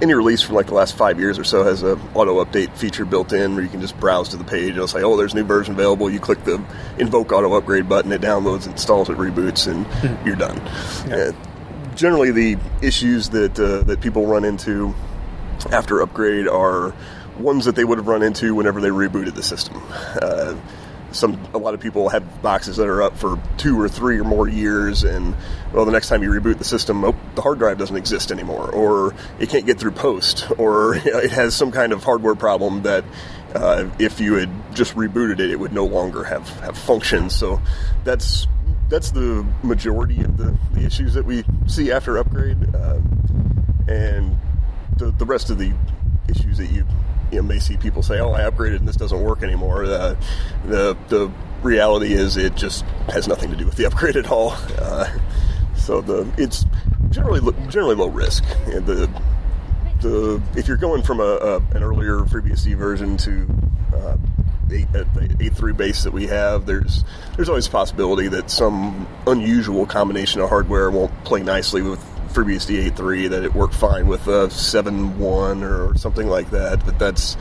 any 0.00 0.14
release 0.14 0.42
from 0.42 0.54
like 0.54 0.68
the 0.68 0.74
last 0.74 0.96
five 0.96 1.18
years 1.18 1.38
or 1.38 1.44
so 1.44 1.64
has 1.64 1.82
a 1.82 1.98
auto 2.14 2.42
update 2.42 2.74
feature 2.78 3.04
built 3.04 3.34
in 3.34 3.54
where 3.54 3.62
you 3.62 3.68
can 3.68 3.82
just 3.82 3.98
browse 4.00 4.30
to 4.30 4.38
the 4.38 4.44
page. 4.44 4.70
It'll 4.70 4.88
say, 4.88 5.02
"Oh, 5.02 5.18
there's 5.18 5.34
a 5.34 5.36
new 5.36 5.44
version 5.44 5.74
available." 5.74 6.08
You 6.08 6.20
click 6.20 6.44
the 6.44 6.64
invoke 6.98 7.30
auto 7.30 7.52
upgrade 7.52 7.88
button, 7.90 8.10
it 8.12 8.22
downloads, 8.22 8.66
installs, 8.66 9.10
it 9.10 9.18
reboots, 9.18 9.70
and 9.70 9.86
hmm. 9.86 10.26
you're 10.26 10.36
done. 10.36 10.56
Yeah. 11.08 11.32
Generally, 11.96 12.30
the 12.32 12.58
issues 12.82 13.30
that 13.30 13.58
uh, 13.58 13.82
that 13.84 14.00
people 14.00 14.26
run 14.26 14.44
into 14.44 14.94
after 15.72 16.00
upgrade 16.02 16.46
are 16.46 16.94
ones 17.38 17.64
that 17.64 17.74
they 17.74 17.84
would 17.84 17.98
have 17.98 18.06
run 18.06 18.22
into 18.22 18.54
whenever 18.54 18.80
they 18.80 18.88
rebooted 18.88 19.34
the 19.34 19.42
system. 19.42 19.82
Uh, 20.20 20.54
some 21.12 21.40
a 21.54 21.58
lot 21.58 21.74
of 21.74 21.80
people 21.80 22.08
have 22.08 22.42
boxes 22.42 22.76
that 22.76 22.88
are 22.88 23.02
up 23.02 23.16
for 23.16 23.40
two 23.56 23.80
or 23.80 23.88
three 23.88 24.18
or 24.18 24.24
more 24.24 24.48
years, 24.48 25.04
and 25.04 25.34
well, 25.72 25.84
the 25.84 25.92
next 25.92 26.08
time 26.08 26.22
you 26.22 26.30
reboot 26.30 26.58
the 26.58 26.64
system, 26.64 27.04
oh, 27.04 27.14
the 27.34 27.42
hard 27.42 27.58
drive 27.58 27.78
doesn't 27.78 27.96
exist 27.96 28.30
anymore, 28.30 28.70
or 28.70 29.14
it 29.38 29.48
can't 29.48 29.66
get 29.66 29.78
through 29.78 29.92
post, 29.92 30.50
or 30.58 30.96
you 31.04 31.12
know, 31.12 31.18
it 31.18 31.30
has 31.30 31.54
some 31.54 31.72
kind 31.72 31.92
of 31.92 32.04
hardware 32.04 32.34
problem 32.34 32.82
that 32.82 33.04
uh, 33.54 33.88
if 33.98 34.20
you 34.20 34.34
had 34.34 34.50
just 34.74 34.94
rebooted 34.94 35.40
it, 35.40 35.50
it 35.50 35.58
would 35.58 35.72
no 35.72 35.86
longer 35.86 36.24
have 36.24 36.48
have 36.60 36.76
functions. 36.76 37.34
So 37.34 37.60
that's 38.04 38.46
that's 38.88 39.10
the 39.10 39.44
majority 39.62 40.20
of 40.22 40.36
the, 40.36 40.56
the 40.72 40.84
issues 40.84 41.14
that 41.14 41.24
we 41.24 41.44
see 41.66 41.90
after 41.92 42.18
upgrade, 42.18 42.56
uh, 42.74 42.98
and 43.88 44.36
the 44.96 45.10
the 45.18 45.24
rest 45.24 45.50
of 45.50 45.58
the 45.58 45.72
issues 46.28 46.58
that 46.58 46.66
you 46.70 46.84
you 47.32 47.38
know, 47.38 47.42
may 47.42 47.58
see 47.58 47.76
people 47.76 48.02
say, 48.02 48.18
"Oh, 48.20 48.32
I 48.32 48.42
upgraded 48.42 48.76
and 48.76 48.88
this 48.88 48.96
doesn't 48.96 49.20
work 49.22 49.42
anymore." 49.42 49.84
Uh, 49.84 50.16
the 50.66 50.96
the 51.08 51.30
reality 51.62 52.12
is, 52.12 52.36
it 52.36 52.54
just 52.54 52.84
has 53.08 53.26
nothing 53.26 53.50
to 53.50 53.56
do 53.56 53.64
with 53.66 53.76
the 53.76 53.86
upgrade 53.90 54.16
at 54.16 54.30
all. 54.30 54.52
Uh, 54.78 55.08
So 55.76 56.00
the 56.00 56.26
it's 56.36 56.64
generally 57.10 57.40
generally 57.68 57.94
low 57.94 58.08
risk, 58.08 58.42
and 58.66 58.84
the 58.86 59.08
the 60.00 60.42
if 60.56 60.66
you're 60.68 60.76
going 60.76 61.02
from 61.02 61.20
a, 61.20 61.22
a 61.22 61.56
an 61.76 61.82
earlier 61.82 62.18
FreeBSD 62.20 62.76
version 62.76 63.16
to 63.18 63.46
uh, 63.94 64.16
eight, 64.70 64.88
uh, 64.94 65.04
the 65.14 65.36
eight 65.40 65.54
three 65.54 65.72
base 65.72 66.04
that 66.04 66.12
we 66.12 66.26
have, 66.26 66.66
there's 66.66 67.04
there's 67.36 67.48
always 67.48 67.66
a 67.66 67.70
possibility 67.70 68.28
that 68.28 68.50
some 68.50 69.06
unusual 69.26 69.86
combination 69.86 70.40
of 70.40 70.48
hardware 70.48 70.90
won't 70.90 71.24
play 71.24 71.42
nicely 71.42 71.82
with 71.82 72.00
FreeBSD 72.32 72.90
8.3, 72.90 73.30
that 73.30 73.44
it 73.44 73.54
worked 73.54 73.74
fine 73.74 74.06
with 74.06 74.26
a 74.26 74.48
7.1 74.48 75.62
or 75.62 75.96
something 75.96 76.26
like 76.26 76.50
that. 76.50 76.84
But 76.84 76.98
that's 76.98 77.36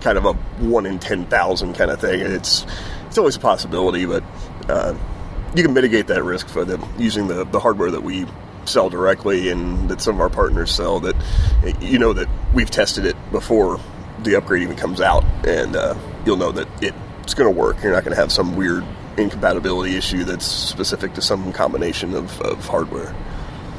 kind 0.00 0.16
of 0.16 0.24
a 0.24 0.32
one 0.64 0.86
in 0.86 0.98
ten 0.98 1.26
thousand 1.26 1.74
kind 1.74 1.90
of 1.90 2.00
thing. 2.00 2.20
It's 2.20 2.66
it's 3.06 3.18
always 3.18 3.36
a 3.36 3.40
possibility, 3.40 4.06
but 4.06 4.24
uh, 4.68 4.94
you 5.54 5.62
can 5.62 5.74
mitigate 5.74 6.06
that 6.08 6.22
risk 6.22 6.48
for 6.48 6.64
using 6.98 7.28
the, 7.28 7.44
the 7.44 7.60
hardware 7.60 7.90
that 7.90 8.02
we 8.02 8.26
sell 8.64 8.88
directly 8.88 9.48
and 9.50 9.88
that 9.88 10.00
some 10.00 10.16
of 10.16 10.20
our 10.20 10.30
partners 10.30 10.70
sell. 10.70 11.00
That 11.00 11.16
you 11.80 11.98
know 11.98 12.12
that 12.12 12.28
we've 12.54 12.70
tested 12.70 13.04
it 13.04 13.16
before 13.30 13.80
the 14.24 14.36
upgrade 14.36 14.62
even 14.62 14.76
comes 14.76 15.00
out, 15.00 15.24
and 15.46 15.76
uh, 15.76 15.94
you'll 16.24 16.36
know 16.36 16.52
that 16.52 16.82
it, 16.82 16.94
it's 17.22 17.34
going 17.34 17.52
to 17.52 17.58
work. 17.58 17.82
You're 17.82 17.92
not 17.92 18.04
going 18.04 18.14
to 18.14 18.20
have 18.20 18.32
some 18.32 18.56
weird 18.56 18.84
incompatibility 19.16 19.96
issue 19.96 20.24
that's 20.24 20.46
specific 20.46 21.14
to 21.14 21.22
some 21.22 21.52
combination 21.52 22.14
of, 22.14 22.40
of 22.40 22.64
hardware. 22.66 23.14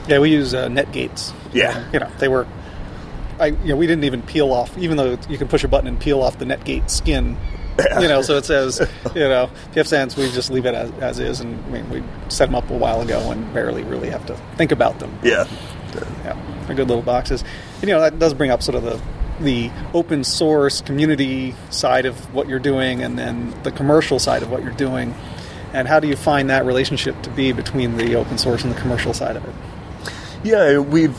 Yeah, 0.08 0.20
we 0.20 0.32
use 0.32 0.54
uh, 0.54 0.68
NetGates. 0.68 1.34
Yeah. 1.54 1.90
You 1.92 2.00
know, 2.00 2.12
they 2.20 2.28
were. 2.28 2.48
I, 3.40 3.48
you 3.48 3.70
know, 3.70 3.76
we 3.76 3.88
didn't 3.88 4.04
even 4.04 4.22
peel 4.22 4.52
off, 4.52 4.78
even 4.78 4.98
though 4.98 5.18
you 5.28 5.38
can 5.38 5.48
push 5.48 5.64
a 5.64 5.68
button 5.68 5.88
and 5.88 6.00
peel 6.00 6.22
off 6.22 6.38
the 6.38 6.46
NetGate 6.46 6.90
skin. 6.90 7.38
You 8.00 8.08
know, 8.08 8.22
so 8.22 8.38
it 8.38 8.46
says, 8.46 8.80
you 9.16 9.22
know, 9.22 9.50
PFSense, 9.72 10.16
we 10.16 10.30
just 10.32 10.52
leave 10.52 10.66
it 10.66 10.76
as, 10.76 10.92
as 11.00 11.20
is, 11.20 11.40
and 11.40 11.58
I 11.66 11.70
mean, 11.70 11.90
we 11.90 12.04
set 12.30 12.46
them 12.46 12.56
up 12.56 12.70
a 12.70 12.78
while 12.78 13.02
ago 13.02 13.32
and 13.32 13.52
barely 13.54 13.84
really 13.84 14.10
have 14.10 14.26
to 14.28 14.36
think 14.58 14.72
about 14.72 15.00
them. 15.00 15.18
Yeah. 15.24 15.48
Yeah, 16.24 16.66
they're 16.68 16.76
good 16.76 16.88
little 16.88 17.04
boxes. 17.04 17.44
And, 17.80 17.90
you 17.90 17.96
know, 17.96 18.02
that 18.02 18.20
does 18.20 18.34
bring 18.34 18.52
up 18.52 18.62
sort 18.62 18.76
of 18.76 18.84
the 18.84 19.02
the 19.44 19.72
open 19.94 20.24
source 20.24 20.82
community 20.82 21.56
side 21.70 22.06
of 22.06 22.34
what 22.34 22.48
you're 22.48 22.60
doing, 22.60 23.02
and 23.02 23.18
then 23.18 23.54
the 23.64 23.72
commercial 23.72 24.20
side 24.20 24.44
of 24.44 24.52
what 24.52 24.64
you're 24.64 24.72
doing. 24.74 25.14
And 25.74 25.88
how 25.88 26.00
do 26.00 26.08
you 26.08 26.16
find 26.16 26.50
that 26.50 26.66
relationship 26.66 27.22
to 27.24 27.30
be 27.30 27.52
between 27.54 27.98
the 27.98 28.16
open 28.16 28.38
source 28.38 28.64
and 28.64 28.74
the 28.74 28.80
commercial 28.80 29.14
side 29.14 29.36
of 29.36 29.46
it? 29.46 29.56
Yeah, 30.44 30.80
we've 30.80 31.18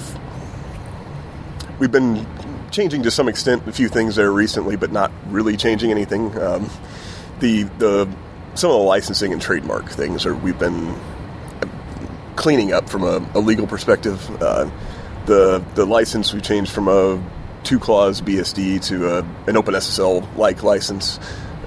we've 1.79 1.93
been 1.93 2.26
changing 2.71 3.02
to 3.05 3.11
some 3.11 3.29
extent 3.29 3.67
a 3.69 3.73
few 3.73 3.88
things 3.88 4.17
there 4.17 4.33
recently, 4.33 4.76
but 4.76 4.93
not 4.93 5.12
really 5.29 5.57
changing 5.57 5.91
anything. 5.91 6.37
Um, 6.38 6.69
the 7.41 7.64
the 7.79 8.09
some 8.55 8.71
of 8.71 8.76
the 8.76 8.83
licensing 8.83 9.33
and 9.33 9.41
trademark 9.41 9.88
things 9.88 10.26
are 10.26 10.35
we've 10.35 10.59
been 10.59 10.95
cleaning 12.37 12.73
up 12.73 12.88
from 12.88 13.05
a, 13.05 13.25
a 13.35 13.41
legal 13.41 13.67
perspective. 13.67 14.29
Uh, 14.43 14.71
the 15.26 15.64
the 15.75 15.87
license 15.87 16.33
we 16.33 16.41
changed 16.41 16.73
from 16.73 16.88
a 16.88 17.23
two 17.64 17.78
clause 17.78 18.21
BSD 18.21 18.85
to 18.88 19.19
a, 19.19 19.19
an 19.19 19.54
OpenSSL 19.54 20.37
like 20.37 20.62
license. 20.62 21.19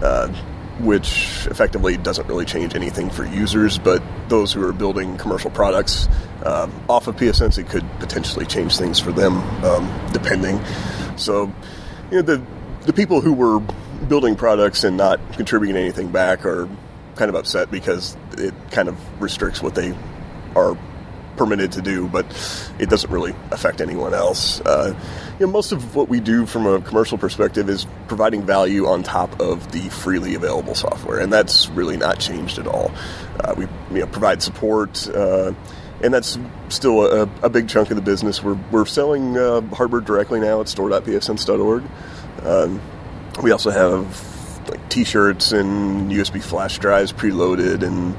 Uh, 0.02 0.34
which 0.80 1.48
effectively 1.50 1.96
doesn't 1.96 2.28
really 2.28 2.44
change 2.44 2.76
anything 2.76 3.10
for 3.10 3.26
users, 3.26 3.78
but 3.78 4.04
those 4.28 4.52
who 4.52 4.62
are 4.68 4.74
building 4.74 5.18
commercial 5.18 5.50
products 5.50 6.10
um, 6.46 6.72
off 6.90 7.08
of 7.08 7.16
PFSense, 7.16 7.58
it 7.58 7.70
could 7.70 7.86
potentially 8.00 8.46
change 8.46 8.78
things 8.78 9.00
for 9.00 9.14
them, 9.14 9.38
um, 9.64 10.10
depending. 10.12 10.60
So, 11.16 11.52
you 12.12 12.18
know, 12.18 12.22
the 12.22 12.44
the 12.86 12.94
people 12.94 13.22
who 13.22 13.34
were 13.34 13.60
building 14.08 14.36
products 14.36 14.84
and 14.84 14.98
not 14.98 15.20
contributing 15.34 15.76
anything 15.76 16.10
back 16.10 16.46
are 16.46 16.70
kind 17.16 17.30
of 17.30 17.36
upset 17.36 17.72
because 17.72 18.16
it 18.38 18.54
kind 18.72 18.90
of 18.90 19.22
restricts 19.22 19.64
what 19.64 19.74
they 19.76 19.98
are 20.56 20.78
permitted 21.38 21.72
to 21.74 21.82
do, 21.82 22.08
but 22.08 22.26
it 22.80 22.90
doesn't 22.90 23.10
really 23.12 23.36
affect 23.52 23.82
anyone 23.82 24.14
else. 24.14 24.62
Uh, 24.62 24.98
you 25.40 25.46
know, 25.46 25.52
most 25.52 25.72
of 25.72 25.96
what 25.96 26.10
we 26.10 26.20
do 26.20 26.46
from 26.46 26.66
a 26.66 26.82
commercial 26.82 27.18
perspective 27.18 27.70
is 27.70 27.86
providing 28.08 28.46
value 28.46 28.88
on 28.88 29.04
top 29.04 29.40
of 29.40 29.72
the 29.72 29.90
freely 29.90 30.36
available 30.36 30.76
software, 30.76 31.20
and 31.20 31.32
that's 31.32 31.70
really 31.70 31.98
not 31.98 32.20
changed 32.20 32.58
at 32.58 32.68
all. 32.68 32.92
Uh, 33.40 33.54
we 33.58 33.66
you 33.92 34.00
know, 34.02 34.08
provide 34.08 34.42
support. 34.42 35.08
Uh, 35.10 35.54
and 36.04 36.14
that's 36.14 36.38
still 36.70 37.06
a, 37.06 37.30
a, 37.42 37.50
big 37.50 37.70
chunk 37.70 37.90
of 37.90 37.96
the 37.96 38.02
business. 38.02 38.44
We're, 38.44 38.60
we're 38.70 38.86
selling 38.86 39.38
uh, 39.38 39.62
hardware 39.62 40.02
directly 40.02 40.42
now 40.42 40.60
at 40.60 40.68
store.pfsense.org. 40.68 41.84
Um, 42.44 42.82
we 43.42 43.52
also 43.52 43.72
have 43.72 44.35
like 44.70 44.90
T-shirts 44.90 45.52
and 45.52 46.12
USB 46.12 46.42
flash 46.42 46.80
drives 46.80 47.12
preloaded, 47.12 47.84
and 47.84 48.16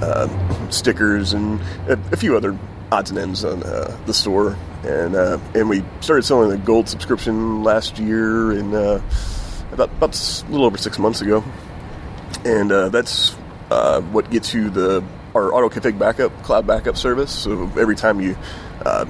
uh, 0.00 0.70
stickers, 0.70 1.32
and 1.32 1.60
a, 1.88 1.98
a, 2.12 2.16
few 2.16 2.36
other 2.36 2.58
odds 2.92 3.10
and 3.10 3.18
ends 3.18 3.44
on 3.44 3.62
uh, 3.62 3.96
the 4.06 4.14
store. 4.14 4.56
And 4.84 5.16
uh, 5.16 5.38
and 5.54 5.68
we 5.68 5.82
started 6.00 6.22
selling 6.22 6.50
the 6.50 6.58
gold 6.58 6.88
subscription 6.88 7.62
last 7.62 7.98
year, 7.98 8.52
and 8.52 8.74
uh, 8.74 9.00
about 9.72 9.90
about 9.90 10.14
a 10.16 10.50
little 10.50 10.66
over 10.66 10.78
six 10.78 10.98
months 10.98 11.20
ago. 11.20 11.42
And 12.44 12.70
uh, 12.70 12.88
that's 12.90 13.34
uh, 13.70 14.00
what 14.02 14.30
gets 14.30 14.54
you 14.54 14.70
the 14.70 15.04
our 15.34 15.52
auto 15.52 15.68
config 15.68 15.98
backup 15.98 16.42
cloud 16.42 16.66
backup 16.66 16.96
service. 16.96 17.32
So 17.32 17.70
every 17.76 17.96
time 17.96 18.20
you 18.20 18.36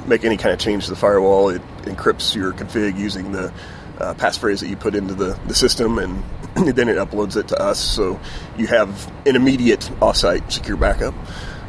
make 0.07 0.25
any 0.25 0.37
kind 0.37 0.53
of 0.55 0.59
change 0.59 0.85
to 0.85 0.91
the 0.91 0.97
firewall, 0.97 1.51
it 1.51 1.63
encrypts 1.83 2.35
your 2.35 2.53
config 2.53 2.99
using 2.99 3.33
the 3.33 3.53
uh, 3.99 4.15
passphrase 4.15 4.61
that 4.61 4.69
you 4.69 4.77
put 4.77 4.95
into 4.95 5.15
the, 5.15 5.39
the 5.47 5.55
system, 5.55 5.99
and 5.99 6.23
then 6.75 6.89
it 6.89 6.97
uploads 6.97 7.37
it 7.37 7.49
to 7.49 7.61
us. 7.61 7.79
So 7.79 8.21
you 8.57 8.67
have 8.67 9.13
an 9.27 9.37
immediate 9.37 9.81
offsite 10.01 10.51
secure 10.51 10.77
backup. 10.77 11.15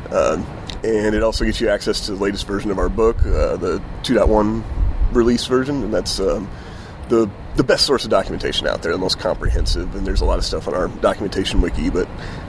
Uh, 0.09 0.41
and 0.83 1.15
it 1.15 1.23
also 1.23 1.43
gets 1.43 1.59
you 1.59 1.69
access 1.69 2.05
to 2.05 2.15
the 2.15 2.21
latest 2.21 2.47
version 2.47 2.71
of 2.71 2.79
our 2.79 2.89
book, 2.89 3.17
uh, 3.19 3.57
the 3.57 3.81
2.1 4.03 4.63
release 5.11 5.45
version, 5.45 5.83
and 5.83 5.93
that's 5.93 6.19
um, 6.19 6.49
the 7.09 7.29
the 7.55 7.63
best 7.63 7.87
source 7.87 8.03
of 8.03 8.11
documentation 8.11 8.67
out 8.67 8.83
there, 8.83 8.91
the 8.91 8.99
most 8.99 9.17
comprehensive. 9.17 9.95
And 9.95 10.05
there's 10.05 10.21
a 10.21 10.25
lot 10.25 10.37
of 10.37 10.45
stuff 10.45 10.67
on 10.67 10.75
our 10.75 10.87
documentation 10.87 11.59
wiki, 11.59 11.89
but 11.89 12.07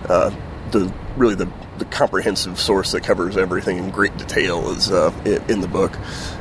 uh, 0.09 0.31
the 0.71 0.93
really 1.17 1.35
the, 1.35 1.51
the 1.79 1.87
comprehensive 1.87 2.61
source 2.61 2.93
that 2.93 3.03
covers 3.03 3.37
everything 3.37 3.79
in 3.79 3.91
great 3.91 4.17
detail 4.19 4.71
is 4.71 4.91
uh, 4.91 5.11
in 5.49 5.63
the 5.63 5.69
book. 5.69 5.97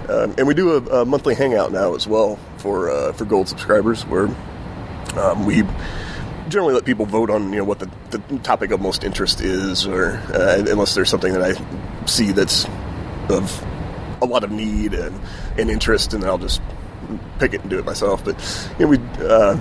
Um, 0.09 0.35
and 0.37 0.47
we 0.47 0.53
do 0.53 0.73
a, 0.73 1.01
a, 1.01 1.05
monthly 1.05 1.35
hangout 1.35 1.71
now 1.71 1.95
as 1.95 2.07
well 2.07 2.37
for 2.57 2.91
uh, 2.91 3.13
for 3.13 3.25
gold 3.25 3.47
subscribers, 3.47 4.03
where 4.05 4.27
um, 5.17 5.45
we 5.45 5.63
generally 6.49 6.73
let 6.73 6.85
people 6.85 7.05
vote 7.05 7.29
on 7.29 7.51
you 7.51 7.59
know 7.59 7.63
what 7.63 7.79
the, 7.79 7.89
the 8.11 8.19
topic 8.39 8.71
of 8.71 8.81
most 8.81 9.03
interest 9.03 9.41
is, 9.41 9.85
or 9.85 10.11
uh, 10.33 10.63
unless 10.67 10.95
there's 10.95 11.09
something 11.09 11.33
that 11.33 11.41
I 11.41 12.05
see 12.05 12.31
that's 12.31 12.65
of 13.29 13.65
a 14.21 14.25
lot 14.25 14.43
of 14.43 14.51
need 14.51 14.93
and, 14.93 15.19
and 15.57 15.69
interest, 15.69 16.13
and 16.13 16.23
I'll 16.23 16.37
just 16.37 16.61
pick 17.39 17.53
it 17.53 17.61
and 17.61 17.69
do 17.69 17.77
it 17.79 17.85
myself. 17.85 18.23
But 18.23 18.37
you 18.79 18.85
know, 18.85 18.91
we 18.91 19.25
uh, 19.25 19.59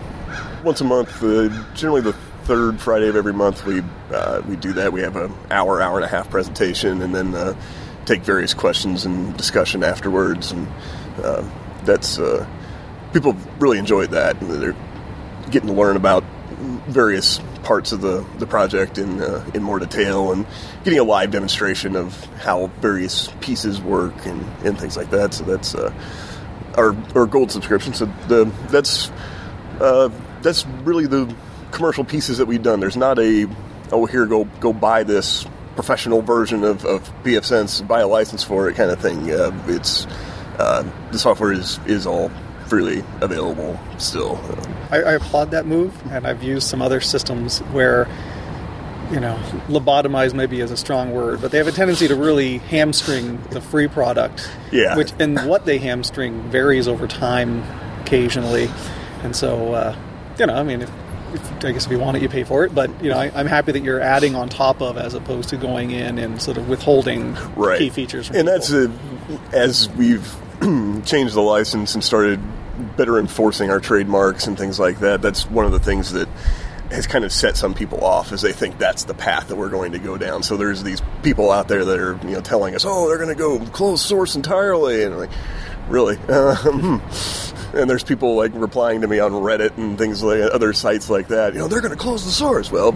once 0.64 0.80
a 0.80 0.84
month, 0.84 1.22
uh, 1.22 1.48
generally 1.74 2.02
the 2.02 2.12
third 2.44 2.80
Friday 2.80 3.08
of 3.08 3.16
every 3.16 3.32
month, 3.32 3.64
we 3.64 3.82
uh, 4.12 4.42
we 4.48 4.56
do 4.56 4.72
that. 4.74 4.92
We 4.92 5.00
have 5.00 5.16
an 5.16 5.34
hour, 5.50 5.80
hour 5.82 5.96
and 5.96 6.04
a 6.04 6.08
half 6.08 6.30
presentation, 6.30 7.02
and 7.02 7.14
then 7.14 7.34
uh, 7.34 7.54
take 8.04 8.22
various 8.22 8.54
questions 8.54 9.04
and 9.04 9.36
discussion 9.36 9.82
afterwards, 9.82 10.52
and 10.52 10.68
uh, 11.22 11.48
that's 11.84 12.18
people 13.12 13.36
really 13.58 13.78
enjoyed 13.78 14.10
that. 14.10 14.38
They're 14.40 14.76
getting 15.50 15.68
to 15.68 15.74
learn 15.74 15.96
about 15.96 16.24
various 16.88 17.40
parts 17.62 17.92
of 17.92 18.00
the, 18.00 18.24
the 18.38 18.46
project 18.46 18.98
in 18.98 19.20
uh, 19.20 19.44
in 19.54 19.62
more 19.62 19.78
detail 19.78 20.32
and 20.32 20.46
getting 20.84 20.98
a 20.98 21.04
live 21.04 21.30
demonstration 21.30 21.96
of 21.96 22.24
how 22.36 22.68
various 22.80 23.30
pieces 23.40 23.80
work 23.80 24.26
and, 24.26 24.42
and 24.64 24.78
things 24.78 24.96
like 24.96 25.10
that. 25.10 25.34
So 25.34 25.44
that's 25.44 25.74
uh, 25.74 25.92
our 26.76 26.96
our 27.14 27.26
gold 27.26 27.50
subscription. 27.50 27.94
So 27.94 28.06
the 28.28 28.50
that's 28.68 29.10
uh, 29.80 30.10
that's 30.42 30.66
really 30.84 31.06
the 31.06 31.34
commercial 31.72 32.04
pieces 32.04 32.38
that 32.38 32.46
we've 32.46 32.62
done. 32.62 32.80
There's 32.80 32.96
not 32.96 33.18
a 33.18 33.48
oh 33.92 34.06
here 34.06 34.26
go 34.26 34.44
go 34.60 34.72
buy 34.72 35.02
this 35.02 35.44
professional 35.74 36.22
version 36.22 36.64
of, 36.64 36.84
of 36.86 37.02
pfSense, 37.22 37.86
buy 37.86 38.00
a 38.00 38.08
license 38.08 38.42
for 38.42 38.68
it 38.68 38.76
kind 38.76 38.90
of 38.90 39.00
thing. 39.00 39.30
Uh, 39.30 39.52
it's 39.66 40.06
uh, 40.58 40.88
the 41.12 41.18
software 41.18 41.52
is 41.52 41.78
is 41.86 42.06
all 42.06 42.30
freely 42.66 43.04
available 43.20 43.78
still. 43.98 44.40
I, 44.90 44.96
I, 45.02 45.12
applaud 45.12 45.50
that 45.52 45.66
move, 45.66 45.94
and 46.10 46.26
I've 46.26 46.42
used 46.42 46.68
some 46.68 46.82
other 46.82 47.00
systems 47.00 47.58
where. 47.72 48.08
You 49.08 49.20
know, 49.20 49.36
lobotomize 49.68 50.34
maybe 50.34 50.58
is 50.58 50.72
a 50.72 50.76
strong 50.76 51.12
word, 51.12 51.40
but 51.40 51.52
they 51.52 51.58
have 51.58 51.68
a 51.68 51.70
tendency 51.70 52.08
to 52.08 52.16
really 52.16 52.58
hamstring 52.58 53.40
the 53.50 53.60
free 53.60 53.86
product. 53.86 54.50
Yeah. 54.72 54.96
Which 54.96 55.12
and 55.20 55.38
what 55.48 55.64
they 55.64 55.78
hamstring 55.78 56.50
varies 56.50 56.88
over 56.88 57.06
time, 57.06 57.62
occasionally, 58.00 58.68
and 59.22 59.36
so 59.36 59.74
uh, 59.74 59.96
you 60.40 60.46
know, 60.46 60.54
I 60.54 60.64
mean, 60.64 60.82
if 60.82 60.90
if, 61.32 61.64
I 61.64 61.72
guess 61.72 61.86
if 61.86 61.92
you 61.92 61.98
want 61.98 62.16
it, 62.16 62.22
you 62.22 62.28
pay 62.28 62.44
for 62.44 62.64
it. 62.64 62.74
But 62.74 63.02
you 63.02 63.10
know, 63.10 63.18
I, 63.18 63.26
am 63.40 63.46
happy 63.46 63.72
that 63.72 63.82
you're 63.82 64.00
adding 64.00 64.34
on 64.34 64.48
top 64.48 64.80
of 64.80 64.96
as 64.96 65.14
opposed 65.14 65.48
to 65.50 65.56
going 65.56 65.90
in 65.90 66.18
and 66.18 66.40
sort 66.40 66.56
of 66.56 66.68
withholding 66.68 67.34
right. 67.54 67.78
key 67.78 67.90
features. 67.90 68.28
and 68.28 68.48
people. 68.48 68.52
that's 68.52 68.72
a, 68.72 68.92
as 69.52 69.88
we've 69.90 70.34
changed 71.04 71.34
the 71.34 71.40
license 71.40 71.94
and 71.94 72.02
started 72.02 72.40
better 72.96 73.18
enforcing 73.18 73.70
our 73.70 73.80
trademarks 73.80 74.46
and 74.46 74.58
things 74.58 74.78
like 74.78 75.00
that. 75.00 75.22
That's 75.22 75.48
one 75.50 75.64
of 75.64 75.72
the 75.72 75.78
things 75.78 76.12
that 76.12 76.28
has 76.90 77.06
kind 77.06 77.24
of 77.24 77.32
set 77.32 77.56
some 77.56 77.74
people 77.74 78.04
off 78.04 78.32
as 78.32 78.42
they 78.42 78.52
think 78.52 78.78
that's 78.78 79.04
the 79.04 79.14
path 79.14 79.48
that 79.48 79.56
we're 79.56 79.70
going 79.70 79.92
to 79.92 79.98
go 79.98 80.16
down. 80.16 80.42
So 80.42 80.56
there's 80.56 80.82
these 80.82 81.02
people 81.22 81.50
out 81.50 81.68
there 81.68 81.84
that 81.84 81.98
are 81.98 82.18
you 82.22 82.34
know 82.34 82.40
telling 82.40 82.74
us, 82.74 82.84
oh, 82.86 83.08
they're 83.08 83.18
going 83.18 83.28
to 83.28 83.34
go 83.34 83.58
closed 83.70 84.04
source 84.04 84.36
entirely, 84.36 85.02
and 85.02 85.14
I'm 85.14 85.20
like, 85.20 85.30
really? 85.88 86.18
Um, 86.28 87.02
and 87.74 87.90
there's 87.90 88.04
people 88.04 88.36
like 88.36 88.52
replying 88.54 89.02
to 89.02 89.06
me 89.06 89.18
on 89.18 89.32
Reddit 89.32 89.76
and 89.76 89.98
things 89.98 90.22
like 90.22 90.40
other 90.40 90.72
sites 90.72 91.10
like 91.10 91.28
that. 91.28 91.52
You 91.52 91.58
know, 91.58 91.68
they're 91.68 91.82
going 91.82 91.92
to 91.92 91.98
close 91.98 92.24
the 92.24 92.30
source. 92.30 92.70
Well, 92.70 92.92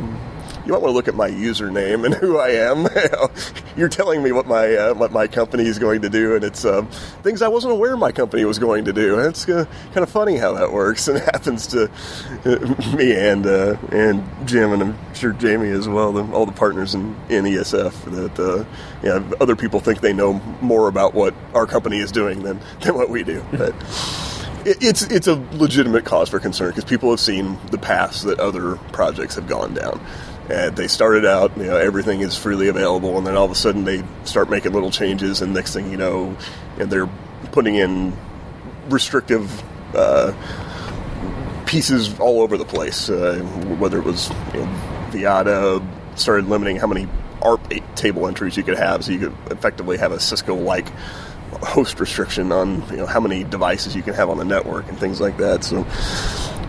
you 0.70 0.74
might 0.74 0.82
want 0.82 0.92
to 0.92 0.94
look 0.94 1.08
at 1.08 1.16
my 1.16 1.28
username 1.28 2.06
and 2.06 2.14
who 2.22 2.38
I 2.38 2.50
am. 2.50 2.86
You're 3.76 3.88
telling 3.88 4.22
me 4.22 4.30
what 4.30 4.46
my 4.46 4.72
uh, 4.72 4.94
what 4.94 5.10
my 5.10 5.26
company 5.26 5.64
is 5.64 5.80
going 5.80 6.02
to 6.02 6.08
do, 6.08 6.36
and 6.36 6.44
it's 6.44 6.64
um, 6.64 6.86
things 7.24 7.42
I 7.42 7.48
wasn't 7.48 7.72
aware 7.72 7.96
my 7.96 8.12
company 8.12 8.44
was 8.44 8.60
going 8.60 8.84
to 8.84 8.92
do. 8.92 9.18
And 9.18 9.28
it's 9.28 9.48
uh, 9.48 9.64
kind 9.86 10.04
of 10.04 10.10
funny 10.10 10.36
how 10.36 10.52
that 10.52 10.72
works, 10.72 11.08
and 11.08 11.18
it 11.18 11.24
happens 11.24 11.66
to 11.68 11.90
uh, 12.44 12.96
me 12.96 13.16
and 13.16 13.46
uh, 13.46 13.76
and 13.90 14.24
Jim, 14.46 14.72
and 14.72 14.82
I'm 14.82 15.14
sure 15.14 15.32
Jamie 15.32 15.70
as 15.70 15.88
well. 15.88 16.12
The, 16.12 16.22
all 16.32 16.46
the 16.46 16.52
partners 16.52 16.94
in, 16.94 17.16
in 17.28 17.46
ESF 17.46 18.04
that 18.04 18.38
uh, 18.38 18.64
yeah, 19.02 19.28
other 19.40 19.56
people 19.56 19.80
think 19.80 20.00
they 20.00 20.12
know 20.12 20.34
more 20.60 20.86
about 20.86 21.14
what 21.14 21.34
our 21.52 21.66
company 21.66 21.98
is 21.98 22.12
doing 22.12 22.44
than 22.44 22.60
than 22.82 22.94
what 22.94 23.10
we 23.10 23.24
do, 23.24 23.44
but. 23.52 23.74
It's 24.62 25.00
it's 25.04 25.26
a 25.26 25.36
legitimate 25.52 26.04
cause 26.04 26.28
for 26.28 26.38
concern 26.38 26.68
because 26.68 26.84
people 26.84 27.08
have 27.08 27.18
seen 27.18 27.56
the 27.70 27.78
paths 27.78 28.24
that 28.24 28.38
other 28.38 28.76
projects 28.92 29.36
have 29.36 29.48
gone 29.48 29.72
down, 29.72 29.98
and 30.50 30.76
they 30.76 30.88
started 30.88 31.24
out, 31.24 31.56
you 31.56 31.64
know, 31.64 31.76
everything 31.76 32.20
is 32.20 32.36
freely 32.36 32.68
available, 32.68 33.16
and 33.16 33.26
then 33.26 33.36
all 33.36 33.44
of 33.44 33.50
a 33.50 33.54
sudden 33.54 33.84
they 33.84 34.02
start 34.24 34.50
making 34.50 34.72
little 34.72 34.90
changes, 34.90 35.42
and 35.42 35.54
next 35.54 35.72
thing 35.72 35.90
you 35.90 35.96
know, 35.96 36.36
and 36.78 36.90
they're 36.90 37.08
putting 37.52 37.76
in 37.76 38.16
restrictive 38.88 39.62
uh, 39.94 40.32
pieces 41.66 42.18
all 42.18 42.40
over 42.40 42.58
the 42.58 42.64
place. 42.64 43.08
Uh, 43.08 43.40
whether 43.78 43.98
it 43.98 44.04
was 44.04 44.28
you 44.52 44.60
know, 44.60 44.66
Vyatta 45.10 46.18
started 46.18 46.48
limiting 46.48 46.76
how 46.76 46.86
many 46.86 47.08
ARP 47.42 47.72
table 47.94 48.26
entries 48.26 48.56
you 48.56 48.62
could 48.62 48.76
have, 48.76 49.04
so 49.04 49.12
you 49.12 49.18
could 49.18 49.36
effectively 49.52 49.98
have 49.98 50.12
a 50.12 50.20
Cisco-like 50.20 50.88
host 51.62 52.00
restriction 52.00 52.52
on 52.52 52.82
you 52.90 52.96
know 52.96 53.06
how 53.06 53.20
many 53.20 53.44
devices 53.44 53.94
you 53.94 54.02
can 54.02 54.14
have 54.14 54.30
on 54.30 54.38
the 54.38 54.44
network 54.44 54.88
and 54.88 54.98
things 54.98 55.20
like 55.20 55.36
that. 55.36 55.62
So 55.62 55.86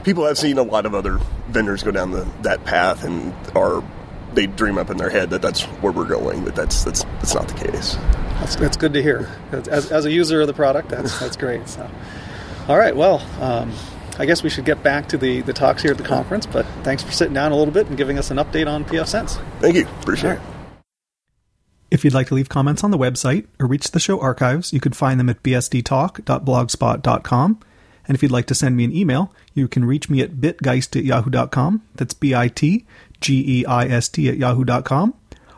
people 0.03 0.25
have 0.25 0.37
seen 0.37 0.57
a 0.57 0.63
lot 0.63 0.85
of 0.85 0.93
other 0.93 1.19
vendors 1.47 1.83
go 1.83 1.91
down 1.91 2.11
the, 2.11 2.27
that 2.41 2.63
path 2.65 3.03
and 3.03 3.33
are 3.55 3.83
they 4.33 4.47
dream 4.47 4.77
up 4.77 4.89
in 4.89 4.97
their 4.97 5.09
head 5.09 5.29
that 5.31 5.41
that's 5.41 5.63
where 5.63 5.91
we're 5.91 6.05
going, 6.05 6.43
but 6.43 6.55
that's 6.55 6.83
that's 6.83 7.03
that's 7.03 7.35
not 7.35 7.47
the 7.47 7.53
case. 7.53 7.95
That's, 8.39 8.55
that's 8.55 8.77
good 8.77 8.93
to 8.93 9.01
hear. 9.01 9.29
As, 9.51 9.91
as 9.91 10.05
a 10.05 10.11
user 10.11 10.41
of 10.41 10.47
the 10.47 10.53
product, 10.53 10.89
that's 10.89 11.19
that's 11.19 11.35
great. 11.35 11.67
So, 11.67 11.89
all 12.67 12.77
right, 12.77 12.95
well, 12.95 13.19
um, 13.39 13.73
I 14.17 14.25
guess 14.25 14.43
we 14.43 14.49
should 14.49 14.65
get 14.65 14.83
back 14.83 15.09
to 15.09 15.17
the 15.17 15.41
the 15.41 15.53
talks 15.53 15.81
here 15.81 15.91
at 15.91 15.97
the 15.97 16.03
conference. 16.03 16.45
But 16.45 16.65
thanks 16.83 17.03
for 17.03 17.11
sitting 17.11 17.33
down 17.33 17.51
a 17.51 17.55
little 17.55 17.73
bit 17.73 17.87
and 17.87 17.97
giving 17.97 18.17
us 18.17 18.31
an 18.31 18.37
update 18.37 18.67
on 18.67 18.85
PF 18.85 19.07
Sense. 19.07 19.37
Thank 19.59 19.75
you. 19.75 19.87
Appreciate 20.01 20.33
it. 20.33 20.41
If 21.89 22.05
you'd 22.05 22.13
like 22.13 22.27
to 22.27 22.35
leave 22.35 22.47
comments 22.47 22.85
on 22.85 22.91
the 22.91 22.97
website 22.97 23.47
or 23.59 23.67
reach 23.67 23.91
the 23.91 23.99
show 23.99 24.21
archives, 24.21 24.71
you 24.71 24.79
can 24.79 24.93
find 24.93 25.19
them 25.19 25.29
at 25.29 25.43
bsdtalk.blogspot.com. 25.43 27.59
And 28.11 28.17
if 28.17 28.21
you'd 28.21 28.29
like 28.29 28.47
to 28.47 28.55
send 28.55 28.75
me 28.75 28.83
an 28.83 28.93
email, 28.93 29.33
you 29.53 29.69
can 29.69 29.85
reach 29.85 30.09
me 30.09 30.19
at 30.19 30.33
bitgeist 30.33 30.97
at 30.97 31.05
yahoo.com. 31.05 31.81
That's 31.95 32.13
B 32.13 32.35
I 32.35 32.49
T 32.49 32.85
G 33.21 33.61
E 33.61 33.65
I 33.65 33.85
S 33.85 34.09
T 34.09 34.27
at 34.27 34.35
yahoo.com. 34.35 35.13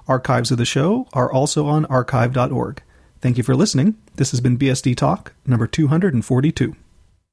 Archives 0.07 0.51
of 0.51 0.59
the 0.59 0.63
show 0.63 1.07
are 1.13 1.33
also 1.33 1.65
on 1.65 1.85
archive.org. 1.85 2.83
Thank 3.21 3.39
you 3.39 3.43
for 3.43 3.55
listening. 3.55 3.95
This 4.17 4.29
has 4.29 4.39
been 4.39 4.59
BSD 4.59 4.95
Talk, 4.95 5.33
number 5.47 5.65
242. 5.65 6.75